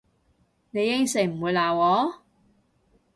[0.71, 2.23] 你應承唔會鬧我？